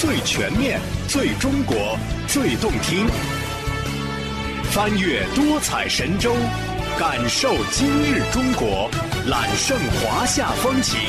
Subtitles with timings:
[0.00, 3.04] 最全面、最中国、最动听。
[4.70, 6.36] 翻越多彩神州，
[6.96, 8.88] 感受今日中国，
[9.26, 11.00] 揽胜华夏风情，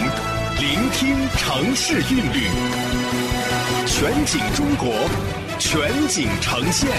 [0.58, 2.48] 聆听城市韵律。
[3.86, 5.08] 全景中国，
[5.60, 6.90] 全景呈现。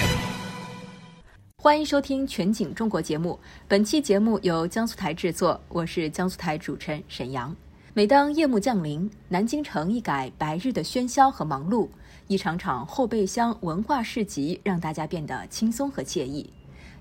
[1.57, 3.37] 欢迎收听《全景中国》节目。
[3.67, 7.53] 本期节目由江苏台制作，我是江苏台主持人沈阳。
[7.93, 11.89] 每当夜幕降临，南京城一改白日的喧嚣和忙碌，
[12.27, 16.53] 一场场后备箱文化市集让大家变得轻松和惬意。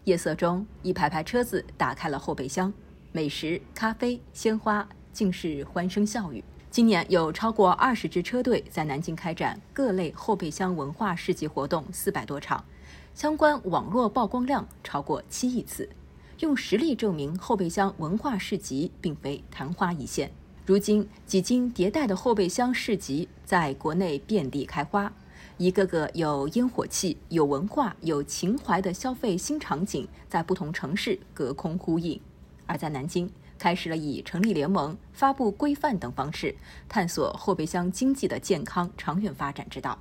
[0.03, 2.73] 夜色中，一排排车子打开了后备箱，
[3.13, 6.43] 美食、咖啡、鲜花，尽是欢声笑语。
[6.73, 12.65] 今年有超过二十支车队在南京开展各类后备箱文化市集活动四百多场，
[13.15, 15.89] 相关网络曝光量超过七亿次，
[16.41, 20.33] 用实力证明后备箱文化市集并非昙花一现。
[20.71, 25.13] 如今，几经迭代的后备箱市集在国内遍地开花。
[25.59, 32.21] 一个个有烟火气、有文化、有情怀的消费新场景，在不同城市隔空呼应。
[32.67, 36.55] 而在南京，开始了以成立联盟、发布规范等方式，
[36.89, 39.99] 探索后备箱经济的健康长远发展之道。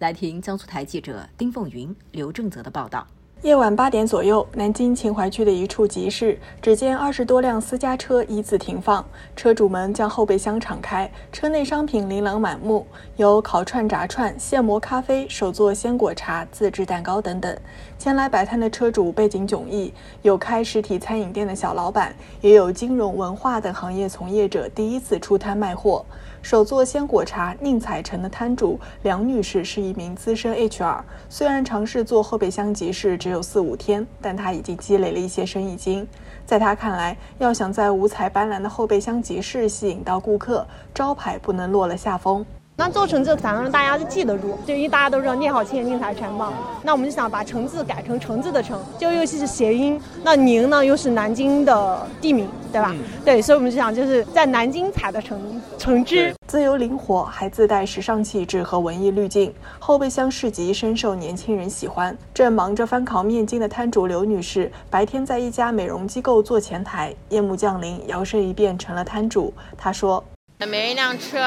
[0.00, 3.06] 来听江苏台记者丁凤云、刘正泽的报道。
[3.42, 17.56] 夜晚八点左右，南京秦淮区的一处集市，只见二十多辆私家车一字停放，车主们将后备箱敞开，车内商品琳琅满目，有烤串、炸串、现磨咖啡、手做鲜果茶、自制蛋糕等等。
[17.96, 26.04] 前来摆摊的车主背景迥异，有开实体餐饮店的小老板，也有金融、文化等行业从业者第一次出摊卖货。
[26.40, 36.08] 手做鲜果茶宁采臣的摊主梁女士是一名资深 HR，虽然尝试做后备箱集市只有四五天，但他已经积累了一些生意经。
[36.46, 42.42] 在他看来，要想在五彩斑斓的后备箱集市吸引到顾客，招牌不能落了下风。
[42.74, 46.54] 那做成这三个字大家都记得住，就因为大家都知道念好倩宁采臣嘛。
[46.82, 50.00] 那我们就想把橙字改成橙字的橙，就尤其是谐音。
[50.24, 52.94] 那宁呢又是南京的地名，对吧？
[53.24, 59.52] 对，所以我们就想就是在南京采的橙橙汁，自由灵活，还自带时尚气质和文艺滤镜。
[59.78, 62.16] 后备箱市集深受年轻人喜欢。
[62.34, 69.52] 正忙着翻烤面筋的摊主刘女士，白天在一家美容机构做前台，夜幕降临，摇身一变成了摊主。
[69.76, 70.24] 她说。
[70.66, 71.38] 每人一辆车，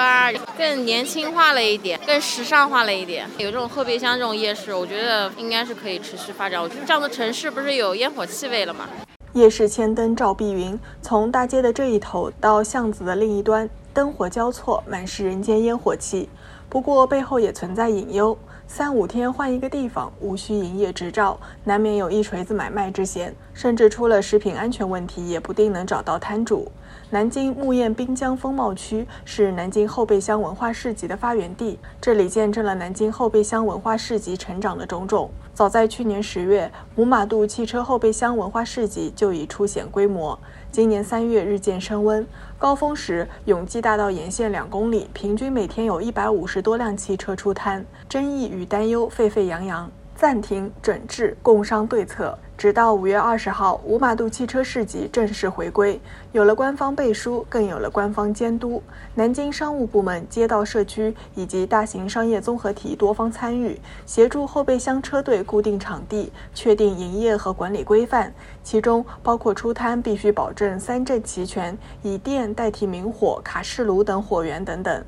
[0.57, 3.27] 更年轻化了一点，更时尚化了一点。
[3.39, 6.61] 有这种后备箱这种夜市，我觉得应该是可以持续发展。
[6.61, 8.87] 我觉得这样的城市不是有烟火气味了吗？
[9.33, 16.27] 夜市千灯照碧云，从大街的这一头到巷子的另一端，灯火交错，满是人间烟火气。
[16.67, 18.37] 不过背后也存在隐忧，
[18.67, 26.69] 三五天换一个地方，无需营业执照，难免有一锤子买卖之嫌，甚至出了食品安全问题，也不定能找到摊主。
[27.09, 35.29] 南京木雁滨江风貌区是南京后备箱文化市集的发源地，这里见证了南京后备箱文化市集成长的种种。
[35.53, 40.39] 早在去年十月，五马渡汽车后备箱文化市集就已初显规模。
[40.71, 42.25] 今年三月日渐升温，
[42.57, 49.91] 高峰时永济大道沿线两公里平均每天有一百五十多辆汽车出摊，争议与担忧沸沸扬扬。
[50.15, 55.99] 暂停整治共商对策，直到五月二十号，五马渡汽车市集正式回归，
[56.31, 58.83] 有了官方背书，更有了官方监督。
[59.15, 75.03] 南京商务部门、街道社区以及大型商业综合体多方参与，协助后备箱车队固定场地，确定营业和管理规范，其中包括出摊必须保证三证齐全，以电代替明火、卡式炉等火源等等。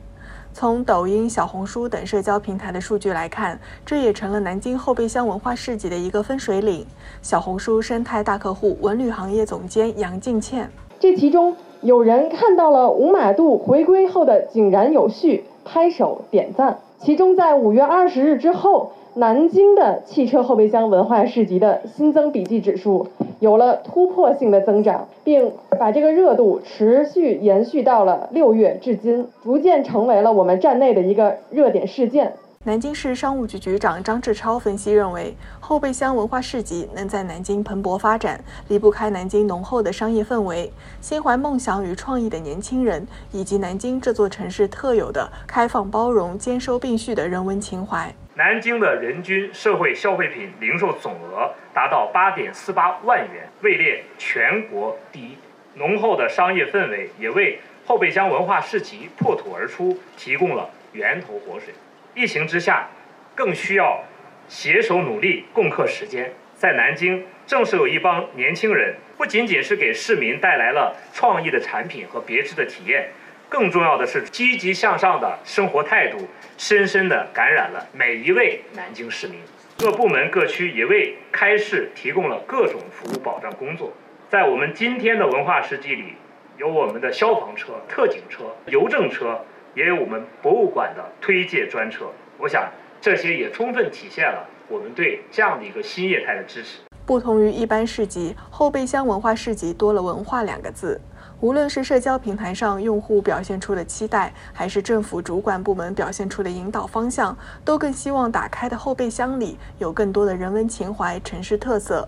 [0.53, 6.86] 从抖音、小红书等社交平台的数据来看，这也成了南京后备箱文化市集的一个分水岭。
[7.24, 10.69] 小红书生态大客户文旅行业总监杨静倩，
[11.00, 16.78] 这其中有人看到了五马渡回归后的井然有序，拍手点赞。
[17.03, 18.91] 其中在五月二十日之后。
[19.16, 23.09] 南京的汽车后备箱文化市集的新增笔记指数
[23.40, 32.33] 有了突破性的增长，并把这个热度持续延续到了六月至今，逐渐成为了我们站内的一个热点事件。
[32.65, 40.71] 南京市商务局局长张志超分析认为，后备箱文化市集能在南京蓬勃发展，离不开南京浓厚的商业氛围、
[41.01, 48.15] 心怀梦想与创意的年轻人，以及南京这座城市特有的开放包容、兼收并蓄的人文情怀。
[48.36, 55.38] 南京的人均社会消费品零售总额达到八点四八万元，位列全国第一。
[55.75, 61.74] 浓厚的商业氛围也为后备箱文化市集破土而出提供了源头活水。
[62.15, 62.88] 疫情之下，
[63.33, 64.04] 更需要
[64.48, 66.31] 携手努力，共克时艰。
[66.56, 73.10] 在南京，正是有一帮年轻人，不仅仅是给市民带来了创意的产品和别致的体验。
[73.50, 76.27] 更重要的是，积极向上的生活态度，
[76.57, 79.39] 深深地感染了每一位南京市民。
[79.77, 83.92] 各部门各区也为开市提供了各种服务保障工作。
[84.30, 86.13] 在我们今天的文化市集里，
[86.57, 89.44] 有我们的消防车、特警车、邮政车，
[89.75, 92.06] 也有我们博物馆的推介专车。
[92.38, 92.70] 我想，
[93.02, 96.80] 这些也充分体现了我们对这样的一个新业态的支持。
[97.06, 101.00] 不同于一般市集，后备箱文化市集多了“文化”两个字。
[101.42, 112.08] 无论是社交平台上用户表现出的期待，还是政府主管部门表现出的引导方向，都更希望打开的后备箱里有更多的人文情怀、城市特色。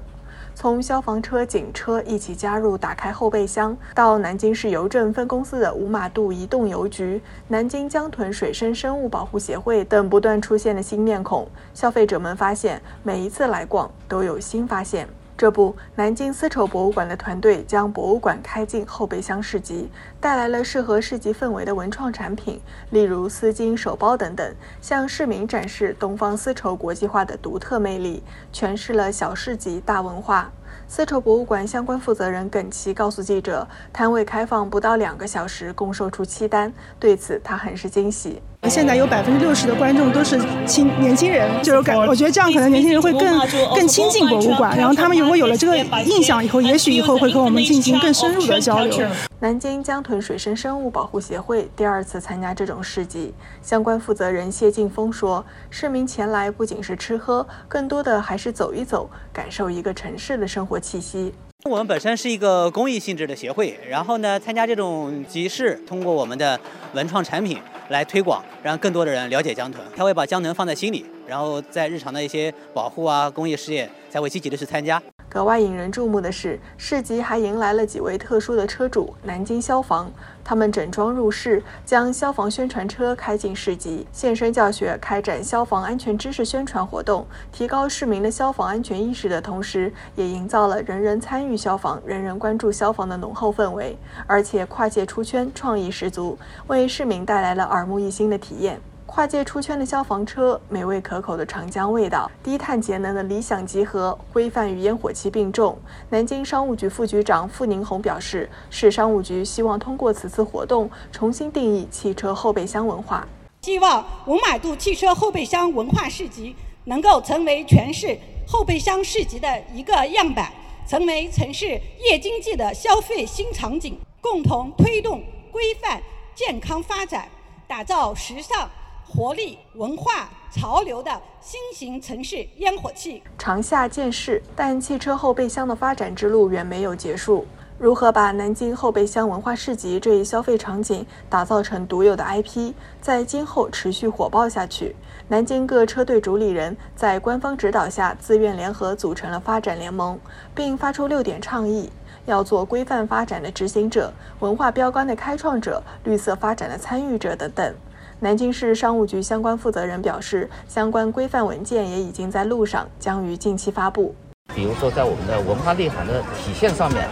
[0.56, 15.06] 从消防车、警车一起加入打开后备箱，到南京市邮政分公司的五马渡移动邮局、南京江豚水生生物保护协会等不断出现的新面孔，消费者们发现每一次来逛都有新发现。
[15.38, 19.90] 这不，南京丝绸博物馆的团队将博物馆开进后备箱市集，
[20.22, 22.62] 带来了适合市集氛围的文创产品，
[22.92, 28.24] 例如丝巾、手包等等，向市民展示东方丝绸国际化的独特魅力，
[28.54, 30.50] 诠释了小市集大文化。
[30.88, 38.42] 丝绸博物馆相关负责人耿奇告诉记者，摊位开放不到两个小时，共售出七单，对此他很是惊喜。
[38.68, 43.40] 现在有百分之六十的观众都是青年轻人，就是感，我觉得这样可能年轻人会更
[43.76, 49.08] 更亲近博物馆，然后他们如果有了这个印象以后，也许以后会跟我们进行更深入的交流。
[49.40, 61.34] 南京江豚水生生物保护协会第二次参加这种市集，相关负责人谢劲峰说：“市民前来不仅是吃喝，更多的还是走一走，感受一个城市的生活气息。”
[61.66, 66.60] 我们本身是一个公益性质的协会，然后呢，参加这种集市，通过我们的
[66.94, 67.60] 文创产品。
[67.90, 75.02] 来推广，让更多的人了解江豚，他会把江豚放在心里，然后在日常的一些保护啊、公益事业才会积极的去参加。
[75.36, 80.10] 格外引人注目的是，市集还迎来了几位特殊的车主——南京消防。
[80.46, 93.98] 他们整装入市，将消防宣传车开进市集，现身教学，开展消防安全知识宣传活动，提高市民的消防安全意识的同时，也营造了人人参与消防、人人关注消防的浓厚氛围。
[94.26, 98.80] 而且跨界出圈，创意十足，为市民带来了耳目一新的体验。
[99.06, 105.78] 跨界出圈的消防车，美味可口的长江味道，低碳节能的理想集合，规范与烟火气并重。
[106.10, 113.26] 南京商务局副局长傅宁红表示，市商务局希望通过此次活动，重新定义汽车后备箱文化，
[113.62, 116.56] 希望五马渡汽车后备箱文化市集
[116.86, 118.18] 能够成为全市
[118.48, 120.52] 后备箱市集的一个样板，
[120.88, 121.68] 成为城市
[122.10, 126.02] 夜经济的消费新场景，共同推动规范
[126.34, 127.30] 健康发展，
[127.68, 128.68] 打造时尚。
[129.08, 133.22] 活力、文化、潮流的新型城市烟火气。
[133.38, 137.46] 长夏见市，但汽车后备箱的发展之路远没有结束。
[137.78, 144.96] 如何把南京后备箱文化市集这一消费场景打造成独有的 IP，在今后持续火爆下去？
[145.28, 150.20] 南京各车队主理人在官方指导下，自愿联合组成了发展联盟，
[150.56, 151.92] 并发出六点倡议：
[152.26, 157.76] 要做规范发展的执行者、文化标杆的开创者、绿色发展的参与者等等。
[158.22, 164.16] 南京市商务局相关负责人表示，相关规范文件也已经在路上，将于近期发布。
[164.56, 167.10] 比如说，在我们的文化内涵的体现上面，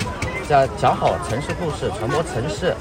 [0.48, 2.74] 在讲好城市故事、传播城市。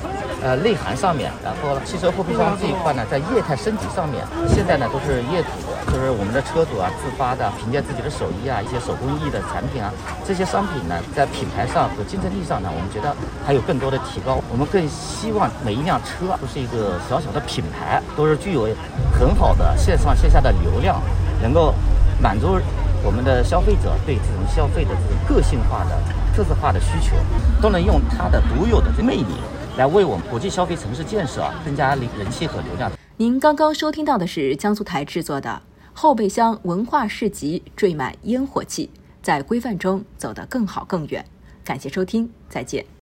[0.43, 5.49] 呃，内涵上面，然后汽车后备箱这一块呢，在业态升级上面，现在呢都是业主，
[5.87, 9.91] 就是我们的车主啊自发的，凭借自己的手艺啊，一些手工艺的产品啊，
[10.25, 14.41] 这些商品呢，在品牌上和竞争力上呢，我们觉得还有更多的提高。
[14.51, 18.69] 我们更希望每一辆车都是一个小小的品牌，都是具有
[19.13, 21.01] 很好的线上线下的流量，
[21.43, 21.75] 能够
[22.21, 22.59] 满足
[23.03, 25.99] 我们的消费者对这种消费的这种个性化的、
[26.35, 27.17] 特色化的需求，
[27.61, 29.35] 都能用它的独有的魅力。
[29.79, 32.93] 来为我们国际消费城市建设增加人气和流量。
[33.17, 35.63] 您刚刚收听到的是江苏台制作的
[35.93, 38.91] 后备箱文化市集，缀满烟火气，
[39.23, 41.25] 在规范中走得更好更远。
[41.65, 42.93] 感谢收听，再见。